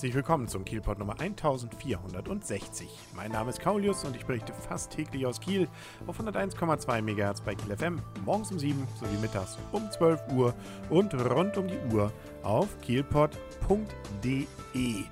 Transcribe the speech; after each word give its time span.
Herzlich 0.00 0.14
willkommen 0.14 0.48
zum 0.48 0.64
Kielpot 0.64 0.98
Nummer 0.98 1.20
1460. 1.20 2.88
Mein 3.14 3.32
Name 3.32 3.50
ist 3.50 3.60
Kaulius 3.60 4.02
und 4.02 4.16
ich 4.16 4.24
berichte 4.24 4.54
fast 4.54 4.92
täglich 4.92 5.26
aus 5.26 5.40
Kiel 5.40 5.68
auf 6.06 6.18
101,2 6.18 7.02
MHz 7.02 7.42
bei 7.42 7.54
Kiel 7.54 7.76
FM, 7.76 8.00
morgens 8.24 8.50
um 8.50 8.58
7 8.58 8.88
sowie 8.98 9.18
mittags 9.20 9.58
um 9.72 9.90
12 9.90 10.22
Uhr 10.32 10.54
und 10.88 11.12
rund 11.12 11.58
um 11.58 11.68
die 11.68 11.76
Uhr 11.92 12.10
auf 12.42 12.80
kielpot.de. 12.80 14.46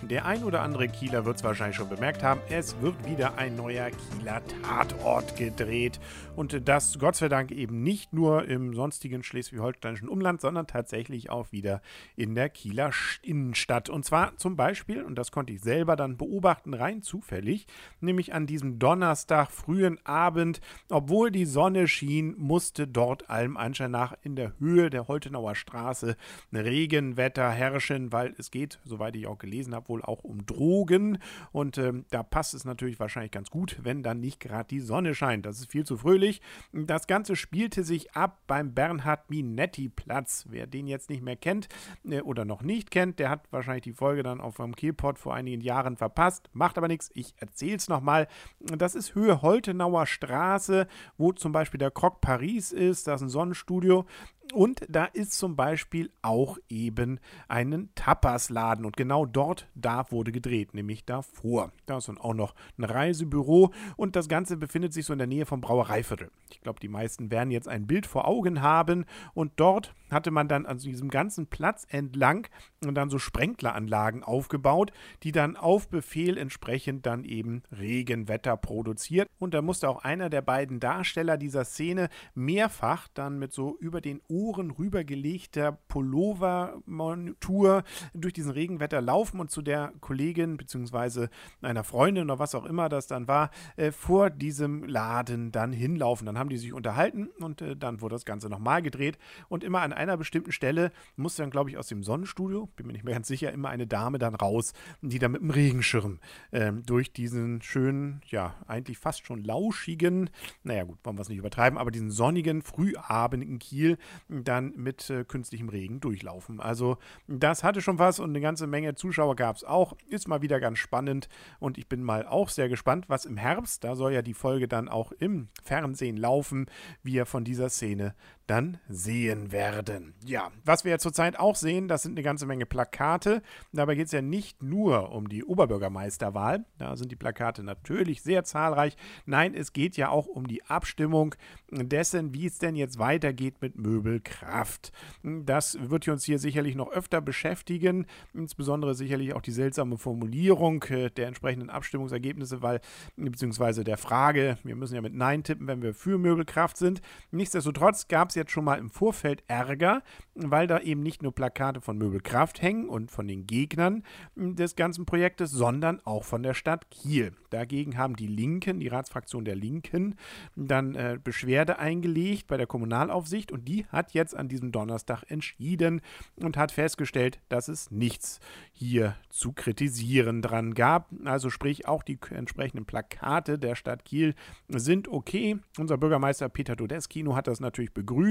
Der 0.09 0.25
ein 0.25 0.43
oder 0.43 0.63
andere 0.63 0.89
Kieler 0.89 1.27
wird 1.27 1.37
es 1.37 1.45
wahrscheinlich 1.45 1.77
schon 1.77 1.91
bemerkt 1.91 2.23
haben, 2.23 2.41
es 2.49 2.81
wird 2.81 3.07
wieder 3.07 3.37
ein 3.37 3.57
neuer 3.57 3.91
Kieler 3.91 4.41
Tatort 4.63 5.37
gedreht. 5.37 6.01
Und 6.35 6.67
das 6.67 6.99
Gott 6.99 7.17
sei 7.17 7.29
Dank 7.29 7.51
eben 7.51 7.83
nicht 7.83 8.15
nur 8.15 8.47
im 8.47 8.73
sonstigen 8.73 9.23
schleswig-holsteinischen 9.23 10.09
Umland, 10.09 10.41
sondern 10.41 10.67
tatsächlich 10.67 11.29
auch 11.29 11.53
wieder 11.53 11.83
in 12.17 12.35
der 12.35 12.49
Kieler 12.49 12.93
Innenstadt. 13.21 13.91
Und 13.91 14.07
zwar 14.07 14.35
zum 14.39 14.57
Beispiel, 14.57 14.78
und 14.87 15.17
das 15.17 15.33
konnte 15.33 15.53
ich 15.53 15.61
selber 15.61 15.97
dann 15.97 16.17
beobachten, 16.17 16.75
rein 16.75 17.03
zufällig, 17.03 17.67
nämlich 18.01 18.35
an 18.35 18.47
diesem 18.47 18.79
Donnerstag 18.79 19.51
frühen 19.51 19.99
Abend, 20.05 20.61
obwohl 20.91 21.31
die 21.31 21.45
Sonne 21.47 21.89
schien, 21.89 22.35
musste 22.39 22.87
dort 22.87 23.31
allem 23.31 23.57
Anschein 23.57 23.91
nach 23.91 24.15
in 24.23 24.37
der 24.37 24.59
Höhe 24.59 24.91
der 24.91 25.09
Holtenauer 25.09 25.55
Straße 25.55 26.17
Regenwetter 26.53 27.51
herrschen, 27.51 28.13
weil 28.13 28.35
es 28.39 28.51
geht, 28.51 28.79
soweit 28.85 29.17
ich 29.17 29.27
auch 29.27 29.39
gelesen 29.39 29.75
habe, 29.75 29.89
wohl 29.89 30.03
auch 30.03 30.25
um 30.25 30.47
Drogen. 30.47 31.19
Und 31.53 31.79
ähm, 31.79 32.05
da 32.11 32.23
passt 32.23 32.55
es 32.55 32.65
natürlich 32.65 33.01
wahrscheinlich 33.01 33.33
ganz 33.33 33.51
gut, 33.51 33.79
wenn 33.83 34.03
dann 34.03 34.21
nicht 34.21 34.41
gerade 34.41 34.69
die 34.69 34.81
Sonne 34.81 35.15
scheint. 35.15 35.47
Das 35.47 35.59
ist 35.59 35.71
viel 35.71 35.85
zu 35.85 35.97
fröhlich. 35.97 36.41
Das 36.73 37.07
Ganze 37.07 37.37
spielte 37.37 37.85
sich 37.85 38.13
ab 38.13 38.39
beim 38.47 38.75
Bernhard 38.75 39.31
Minetti 39.31 39.89
Platz. 39.89 40.47
Wer 40.49 40.67
den 40.67 40.87
jetzt 40.87 41.11
nicht 41.11 41.23
mehr 41.23 41.37
kennt 41.37 41.69
äh, 42.05 42.21
oder 42.21 42.45
noch 42.45 42.63
nicht 42.63 42.91
kennt, 42.91 43.19
der 43.19 43.31
hat 43.31 43.51
wahrscheinlich 43.51 43.85
die 43.85 43.93
Folge 43.93 44.23
dann 44.23 44.41
auf 44.41 44.59
dem 44.69 44.77
Kielpot 44.77 45.19
vor 45.19 45.35
einigen 45.35 45.61
Jahren 45.61 45.97
verpasst. 45.97 46.49
Macht 46.53 46.79
aber 46.79 46.89
nichts. 46.89 47.11
Ich 47.15 47.35
erzähle 47.39 47.77
es 47.77 47.89
nochmal. 47.89 48.29
Das 48.61 48.95
ist 48.95 49.15
Höhe 49.15 49.43
Holtenauer 49.43 50.07
Straße, 50.07 50.87
wo 51.17 51.33
zum 51.33 51.53
Beispiel 51.53 51.79
der 51.79 51.91
Croc 51.91 52.21
Paris 52.21 52.73
ist. 52.73 53.07
Das 53.07 53.21
ist 53.21 53.27
ein 53.27 53.31
Sonnenstudio. 53.31 54.07
Und 54.53 54.83
da 54.89 55.05
ist 55.05 55.33
zum 55.33 55.57
Beispiel 55.57 56.11
auch 56.23 56.59
eben 56.69 57.21
einen 57.49 57.95
Tapasladen 57.95 58.85
und 58.87 58.97
genau 58.97 59.27
dort, 59.27 59.69
da 59.75 60.11
wurde 60.11 60.33
gedreht, 60.33 60.75
nämlich 60.75 61.05
davor. 61.05 61.73
Da 61.87 61.99
ist 61.99 62.09
dann 62.09 62.19
auch 62.19 62.35
noch 62.35 62.55
ein 62.79 62.85
Reisebüro 62.85 63.73
und 63.97 64.17
das 64.17 64.29
Ganze 64.29 64.57
befindet 64.57 64.93
sich 64.95 65.05
so 65.05 65.13
in 65.13 65.19
der 65.19 65.29
Nähe 65.29 65.45
vom 65.45 65.61
Brauereiviertel. 65.61 66.31
Ich 66.51 66.63
glaube, 66.63 66.81
die 66.81 66.89
meisten 66.89 67.31
werden 67.31 67.51
jetzt 67.51 67.69
ein 67.69 67.87
Bild 67.87 68.07
vor 68.07 68.27
Augen 68.27 68.63
haben 68.63 69.05
und 69.35 69.53
dort 69.57 69.95
hatte 70.11 70.31
man 70.31 70.49
dann 70.49 70.65
an 70.65 70.79
diesem 70.79 71.11
ganzen 71.11 71.47
Platz 71.47 71.87
entlang 71.91 72.49
und 72.83 72.95
dann 72.95 73.11
so 73.11 73.19
Sprenkleranlagen 73.19 74.23
aufgebaut, 74.25 74.93
die 75.23 75.33
dann 75.33 75.57
auf 75.57 75.89
Befehl 75.89 76.39
entsprechend 76.39 77.05
dann 77.05 77.25
eben 77.25 77.63
Regenwetter 77.71 78.57
produziert. 78.57 79.29
Und 79.39 79.53
da 79.53 79.61
musste 79.61 79.89
auch 79.89 80.05
einer 80.05 80.31
der 80.31 80.43
beiden 80.43 80.81
Darsteller 80.81 81.37
dieser 81.37 81.65
Szene 81.65 82.09
mehrfach 82.35 83.09
dann 83.13 83.39
mit 83.39 83.53
so 83.53 83.77
über 83.79 84.01
den 84.01 84.23
Ohren 84.29 84.38
rübergelegter 84.47 85.73
Pullover-Montur 85.89 87.83
durch 88.15 88.33
diesen 88.33 88.51
Regenwetter 88.53 89.01
laufen 89.01 89.41
und 89.41 89.51
zu 89.51 89.63
der 89.63 89.93
Kollegin 90.01 90.57
bzw. 90.57 91.29
einer 91.63 91.85
Freundin 91.85 92.25
oder 92.25 92.39
was 92.39 92.55
auch 92.55 92.65
immer 92.65 92.89
das 92.89 93.07
dann 93.07 93.29
war, 93.29 93.51
äh, 93.77 93.91
vor 93.91 94.31
diesem 94.31 94.85
Laden 94.85 95.53
dann 95.53 95.73
hinlaufen. 95.73 96.27
Dann 96.27 96.39
haben 96.39 96.49
die 96.49 96.59
sich 96.59 96.73
unterhalten 96.73 97.29
und 97.41 97.61
äh, 97.63 97.77
dann 97.77 98.01
wurde 98.01 98.15
das 98.15 98.25
Ganze 98.25 98.49
nochmal 98.49 98.83
gedreht 98.83 99.19
und 99.49 99.65
immer 99.65 99.81
an 99.81 99.93
einer 99.93 100.17
bestimmten 100.17 100.53
Stelle 100.53 100.93
musste 101.17 101.43
dann, 101.43 101.51
glaube 101.51 101.71
ich, 101.71 101.77
aus 101.77 101.89
dem 101.89 102.03
Sonnenstudio, 102.03 102.67
bin 102.77 102.87
mir 102.87 102.93
nicht 102.93 103.05
mehr 103.05 103.15
ganz 103.15 103.29
sicher, 103.29 103.53
immer 103.53 103.69
eine 103.69 103.87
Dame 103.87 104.19
dann 104.19 104.35
raus, 104.35 104.73
die 105.03 105.19
dann 105.19 105.33
mit 105.33 105.43
dem 105.43 105.51
Regenschirm 105.51 106.19
äh, 106.51 106.73
durch 106.73 107.13
diesen 107.13 107.63
schönen, 107.63 108.21
ja, 108.27 108.55
eigentlich 108.67 108.99
fast 108.99 109.27
schon 109.27 109.43
lauschigen, 109.43 110.31
naja 110.63 110.85
gut, 110.85 110.99
wollen 111.03 111.17
wir 111.17 111.23
es 111.23 111.29
nicht 111.29 111.39
übertreiben, 111.39 111.79
aber 111.79 111.91
diesen 111.91 112.11
sonnigen 112.11 112.63
Frühabend 112.63 113.45
in 113.45 113.59
Kiel 113.59 113.99
dann 114.29 114.73
mit 114.77 115.09
äh, 115.11 115.25
künstlichem 115.25 115.69
Regen 115.69 116.01
durchlaufen. 116.01 116.61
Also 116.61 116.99
das 117.27 117.65
hatte 117.65 117.81
schon 117.81 117.99
was 117.99 118.21
und 118.21 118.31
eine 118.31 118.41
ganze 118.41 118.67
Menge 118.67 118.95
Zuschauer 118.95 119.37
gab 119.37 119.57
es 119.57 119.65
auch. 119.65 119.95
Ist 120.09 120.29
mal 120.29 120.43
wieder 120.43 120.61
ganz 120.61 120.79
spannend 120.79 121.29
und 121.59 121.79
ich 121.79 121.89
bin 121.89 122.03
mal 122.03 122.27
auch 122.27 122.49
sehr 122.49 122.69
gespannt, 122.69 123.09
was 123.09 123.25
im 123.25 123.37
Herbst, 123.37 123.85
da 123.85 123.97
soll 123.97 124.13
ja 124.13 124.23
die 124.23 124.35
Folge 124.35 124.69
dann 124.69 124.89
auch 124.89 125.13
im 125.13 125.49
Fernsehen 125.63 126.17
laufen, 126.17 126.67
wir 127.03 127.27
von 127.27 127.45
dieser 127.45 127.69
Szene 127.69 128.15
dann 128.49 128.79
sehen 128.89 129.53
werden. 129.53 130.15
Ja, 130.25 130.51
was 130.65 130.85
wir 130.85 130.93
ja 130.93 130.99
zurzeit 130.99 131.39
auch 131.39 131.55
sehen, 131.55 131.87
das 131.87 132.03
sind 132.03 132.13
eine 132.13 132.23
ganze 132.23 132.47
Menge 132.47 132.67
Plakate. 132.67 133.43
Dabei 133.73 133.95
geht 133.95 134.07
es 134.07 134.13
ja 134.13 134.23
nicht 134.23 134.63
nur 134.63 135.13
um 135.13 135.29
die 135.29 135.45
Oberbürgermeisterwahl. 135.45 136.65
Da 136.79 136.97
sind 136.97 137.13
die 137.13 137.17
Plakate 137.17 137.63
natürlich 137.63 138.23
sehr 138.23 138.45
zahlreich. 138.45 138.97
Nein, 139.27 139.55
es 139.55 139.73
geht 139.73 139.97
ja 139.97 140.09
auch 140.09 140.27
um 140.27 140.47
die 140.49 140.65
Abstimmung 140.65 141.35
dessen, 141.71 142.33
wie 142.33 142.47
es 142.47 142.59
denn 142.59 142.75
jetzt 142.75 142.99
weitergeht 142.99 143.61
mit 143.61 143.77
Möbelkraft. 143.77 144.93
Das 145.23 145.79
wird 145.91 146.09
uns 146.09 146.25
hier 146.25 146.39
sicherlich 146.39 146.75
noch 146.75 146.91
öfter 146.91 147.21
beschäftigen. 147.21 148.07
Insbesondere 148.33 148.95
sicherlich 148.95 149.35
auch 149.35 149.43
die 149.43 149.53
seltsame 149.53 149.99
Formulierung 149.99 150.83
äh, 150.85 151.11
der 151.11 151.29
entsprechenden 151.29 151.69
Abstimmungsergebnisse, 151.69 152.63
weil, 152.63 152.81
beziehungsweise 153.17 153.85
der 153.85 153.99
Frage, 153.99 154.57
wir 154.65 154.75
müssen 154.75 154.95
ja 154.95 155.03
mit 155.03 155.15
Nein 155.15 155.45
tippen, 155.45 155.67
wenn 155.67 155.83
wir 155.83 155.93
für 155.93 156.17
Möbelkraft 156.17 156.79
sind. 156.79 157.03
Nichtsdestotrotz 157.31 158.09
gab 158.09 158.31
es 158.31 158.38
jetzt 158.39 158.53
schon 158.53 158.65
mal 158.65 158.79
im 158.79 158.91
Vorfeld 158.91 159.43
Ärger, 159.49 160.03
weil 160.35 160.67
da 160.67 160.81
eben 160.81 161.03
nicht 161.03 161.23
nur 161.23 161.35
Plakate 161.35 161.81
von 161.81 161.99
Möbelkraft 161.99 162.63
hängen 162.63 162.89
und 162.89 163.11
von 163.11 163.27
den 163.27 163.47
Gegnern 163.47 164.05
des 164.37 164.77
ganzen 164.77 165.05
Projektes, 165.05 165.51
sondern 165.51 166.01
auch 166.05 166.25
von 166.25 166.43
der 166.43 166.55
Stadt 166.55 166.91
Kiel. 166.91 167.33
Dagegen 167.51 167.97
haben 167.97 168.17
die 168.17 168.27
Linken, 168.27 168.81
die 168.81 168.89
Ratsfraktion 168.89 169.45
der 169.45 169.57
Linken, 169.57 170.15
dann 170.55 170.95
äh, 170.95 171.19
Beschwerde 171.23 171.79
eingelegt 171.79 172.47
bei 172.47 172.57
der 172.57 172.67
Kommunalaufsicht 172.67 173.53
und 173.53 173.67
die 173.67 173.87
hat 173.87 174.13
jetzt 174.13 174.37
an 174.37 174.49
diesem 174.49 174.71
Donnerstag 174.71 175.25
entschieden 175.29 176.01
und 176.37 176.57
hat 176.57 176.73
festgestellt, 176.73 177.41
dass 177.49 177.69
es 177.69 177.91
nichts 177.91 178.41
hier 178.73 179.17
zu 179.31 179.53
kritisieren 179.53 180.43
dran 180.43 180.75
gab. 180.75 181.09
Also 181.25 181.51
sprich, 181.51 181.89
auch 181.89 182.03
die 182.03 182.19
entsprechenden 182.31 182.85
Plakate 182.85 183.59
der 183.59 183.75
Stadt 183.75 184.05
Kiel 184.05 184.35
sind 184.69 185.09
okay. 185.09 185.59
Unser 185.79 185.97
Bürgermeister 185.97 186.49
Peter 186.49 186.77
Dodeskino 186.77 187.35
hat 187.35 187.47
das 187.47 187.61
natürlich 187.61 187.93
begrüßt 187.93 188.28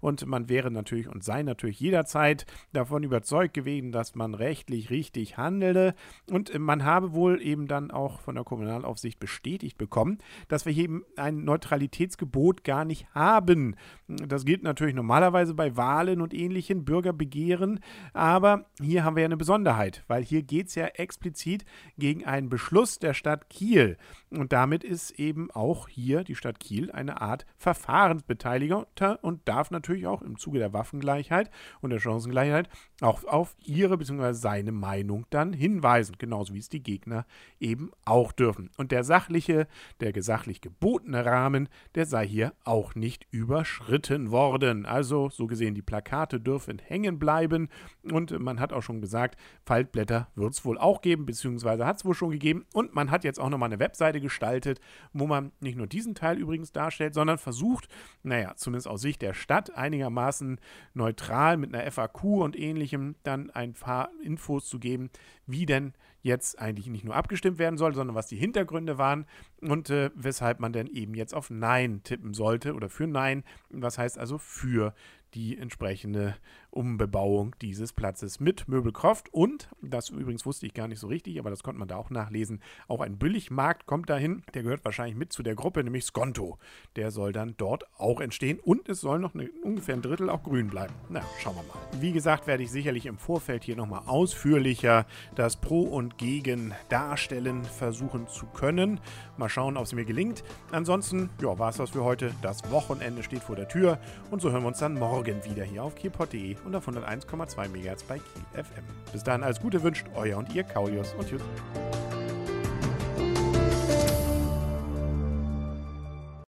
und 0.00 0.26
man 0.26 0.48
wäre 0.48 0.70
natürlich 0.70 1.08
und 1.08 1.24
sei 1.24 1.42
natürlich 1.42 1.80
jederzeit 1.80 2.46
davon 2.72 3.02
überzeugt 3.02 3.54
gewesen, 3.54 3.92
dass 3.92 4.14
man 4.14 4.34
rechtlich 4.34 4.90
richtig 4.90 5.36
handele 5.36 5.94
und 6.30 6.56
man 6.58 6.84
habe 6.84 7.12
wohl 7.12 7.40
eben 7.42 7.66
dann 7.66 7.90
auch 7.90 8.20
von 8.20 8.34
der 8.34 8.44
Kommunalaufsicht 8.44 9.18
bestätigt 9.18 9.78
bekommen, 9.78 10.18
dass 10.48 10.66
wir 10.66 10.72
hier 10.72 10.84
eben 10.84 11.04
ein 11.16 11.44
Neutralitätsgebot 11.44 12.64
gar 12.64 12.84
nicht 12.84 13.06
haben. 13.14 13.76
Das 14.08 14.44
gilt 14.44 14.62
natürlich 14.62 14.94
normalerweise 14.94 15.54
bei 15.54 15.76
Wahlen 15.76 16.20
und 16.20 16.34
ähnlichen 16.34 16.84
Bürgerbegehren, 16.84 17.80
aber 18.12 18.66
hier 18.80 19.04
haben 19.04 19.16
wir 19.16 19.22
ja 19.22 19.28
eine 19.28 19.36
Besonderheit, 19.36 20.04
weil 20.08 20.24
hier 20.24 20.42
geht 20.42 20.68
es 20.68 20.74
ja 20.74 20.86
explizit 20.86 21.64
gegen 21.96 22.24
einen 22.24 22.48
Beschluss 22.48 22.98
der 22.98 23.14
Stadt 23.14 23.48
Kiel. 23.48 23.96
Und 24.30 24.52
damit 24.52 24.84
ist 24.84 25.12
eben 25.12 25.50
auch 25.50 25.88
hier 25.88 26.24
die 26.24 26.34
Stadt 26.34 26.60
Kiel 26.60 26.90
eine 26.90 27.20
Art 27.20 27.46
Verfahrensbeteiliger 27.56 28.86
und 29.22 29.29
darf 29.30 29.70
natürlich 29.70 30.06
auch 30.06 30.22
im 30.22 30.38
Zuge 30.38 30.58
der 30.58 30.72
Waffengleichheit 30.72 31.50
und 31.80 31.90
der 31.90 32.00
Chancengleichheit 32.00 32.68
auch 33.00 33.24
auf 33.24 33.56
ihre 33.64 33.96
bzw. 33.96 34.32
seine 34.32 34.72
Meinung 34.72 35.26
dann 35.30 35.52
hinweisen, 35.52 36.16
genauso 36.18 36.54
wie 36.54 36.58
es 36.58 36.68
die 36.68 36.82
Gegner 36.82 37.24
eben 37.58 37.90
auch 38.04 38.32
dürfen. 38.32 38.70
Und 38.76 38.92
der 38.92 39.04
sachliche, 39.04 39.66
der 40.00 40.12
gesachlich 40.12 40.60
gebotene 40.60 41.24
Rahmen, 41.24 41.68
der 41.94 42.06
sei 42.06 42.26
hier 42.26 42.52
auch 42.64 42.94
nicht 42.94 43.26
überschritten 43.30 44.30
worden. 44.30 44.86
Also 44.86 45.30
so 45.30 45.46
gesehen, 45.46 45.74
die 45.74 45.82
Plakate 45.82 46.40
dürfen 46.40 46.78
hängen 46.78 47.18
bleiben 47.18 47.68
und 48.10 48.38
man 48.38 48.60
hat 48.60 48.72
auch 48.72 48.82
schon 48.82 49.00
gesagt, 49.00 49.36
Faltblätter 49.64 50.28
wird 50.34 50.52
es 50.52 50.64
wohl 50.64 50.78
auch 50.78 51.00
geben, 51.00 51.26
beziehungsweise 51.26 51.86
hat 51.86 51.96
es 51.96 52.04
wohl 52.04 52.14
schon 52.14 52.30
gegeben 52.30 52.66
und 52.72 52.94
man 52.94 53.10
hat 53.10 53.24
jetzt 53.24 53.40
auch 53.40 53.48
nochmal 53.48 53.68
eine 53.68 53.80
Webseite 53.80 54.20
gestaltet, 54.20 54.80
wo 55.12 55.26
man 55.26 55.52
nicht 55.60 55.76
nur 55.76 55.86
diesen 55.86 56.14
Teil 56.14 56.38
übrigens 56.38 56.72
darstellt, 56.72 57.14
sondern 57.14 57.38
versucht, 57.38 57.88
naja, 58.22 58.54
zumindest 58.56 58.88
aus 58.88 59.00
Sicht 59.00 59.22
der 59.22 59.34
Stadt 59.34 59.74
einigermaßen 59.74 60.60
neutral 60.94 61.56
mit 61.56 61.74
einer 61.74 61.90
FAQ 61.90 62.24
und 62.24 62.58
ähnlichem 62.58 62.89
dann 63.22 63.50
ein 63.50 63.74
paar 63.74 64.10
Infos 64.22 64.68
zu 64.68 64.78
geben, 64.78 65.10
wie 65.46 65.66
denn 65.66 65.92
jetzt 66.22 66.58
eigentlich 66.58 66.86
nicht 66.86 67.04
nur 67.04 67.14
abgestimmt 67.14 67.58
werden 67.58 67.78
soll, 67.78 67.94
sondern 67.94 68.14
was 68.14 68.26
die 68.26 68.36
Hintergründe 68.36 68.98
waren 68.98 69.26
und 69.60 69.90
äh, 69.90 70.10
weshalb 70.14 70.60
man 70.60 70.72
denn 70.72 70.86
eben 70.86 71.14
jetzt 71.14 71.34
auf 71.34 71.50
Nein 71.50 72.02
tippen 72.02 72.34
sollte 72.34 72.74
oder 72.74 72.88
für 72.88 73.06
Nein. 73.06 73.44
Was 73.70 73.98
heißt 73.98 74.18
also 74.18 74.38
für 74.38 74.94
die 75.34 75.58
entsprechende 75.58 76.36
Umbebauung 76.70 77.56
dieses 77.60 77.92
Platzes 77.92 78.40
mit 78.40 78.68
Möbelkroft 78.68 79.32
und, 79.32 79.68
das 79.82 80.10
übrigens 80.10 80.46
wusste 80.46 80.66
ich 80.66 80.74
gar 80.74 80.88
nicht 80.88 81.00
so 81.00 81.08
richtig, 81.08 81.38
aber 81.38 81.50
das 81.50 81.62
konnte 81.62 81.78
man 81.78 81.88
da 81.88 81.96
auch 81.96 82.10
nachlesen, 82.10 82.60
auch 82.88 83.00
ein 83.00 83.18
Billigmarkt 83.18 83.86
kommt 83.86 84.08
dahin, 84.08 84.42
der 84.54 84.62
gehört 84.62 84.84
wahrscheinlich 84.84 85.16
mit 85.16 85.32
zu 85.32 85.42
der 85.42 85.54
Gruppe, 85.54 85.82
nämlich 85.82 86.04
Skonto. 86.04 86.58
Der 86.96 87.10
soll 87.10 87.32
dann 87.32 87.54
dort 87.56 87.84
auch 87.98 88.20
entstehen 88.20 88.60
und 88.60 88.88
es 88.88 89.00
soll 89.00 89.18
noch 89.18 89.34
eine, 89.34 89.50
ungefähr 89.62 89.94
ein 89.94 90.02
Drittel 90.02 90.30
auch 90.30 90.42
grün 90.42 90.68
bleiben. 90.68 90.94
Na, 91.08 91.22
schauen 91.40 91.56
wir 91.56 91.62
mal. 91.62 92.00
Wie 92.00 92.12
gesagt, 92.12 92.46
werde 92.46 92.62
ich 92.62 92.70
sicherlich 92.70 93.06
im 93.06 93.18
Vorfeld 93.18 93.64
hier 93.64 93.76
nochmal 93.76 94.02
ausführlicher 94.06 95.06
das 95.34 95.56
Pro 95.56 95.82
und 95.82 96.18
Gegen 96.18 96.72
darstellen 96.88 97.64
versuchen 97.64 98.28
zu 98.28 98.46
können. 98.46 99.00
Mal 99.36 99.48
schauen, 99.48 99.76
ob 99.76 99.84
es 99.84 99.92
mir 99.92 100.04
gelingt. 100.04 100.44
Ansonsten, 100.70 101.30
ja, 101.40 101.58
war 101.58 101.70
es 101.70 101.76
das 101.76 101.90
für 101.90 102.04
heute. 102.04 102.32
Das 102.42 102.70
Wochenende 102.70 103.22
steht 103.22 103.42
vor 103.42 103.56
der 103.56 103.68
Tür 103.68 103.98
und 104.30 104.40
so 104.40 104.50
hören 104.50 104.62
wir 104.62 104.68
uns 104.68 104.78
dann 104.78 104.94
morgen 105.20 105.44
wieder 105.44 105.64
hier 105.64 105.84
auf 105.84 105.94
kielpot.de 105.96 106.56
und 106.64 106.74
auf 106.74 106.88
101,2 106.88 107.68
MHz 107.68 108.04
bei 108.04 108.18
Kiel 108.18 108.64
FM. 108.64 108.84
Bis 109.12 109.22
dahin 109.22 109.42
alles 109.42 109.60
Gute 109.60 109.82
wünscht 109.82 110.06
euer 110.14 110.38
und 110.38 110.54
ihr 110.54 110.62
Kaulius 110.62 111.12
und 111.12 111.28
tschüss. 111.28 111.42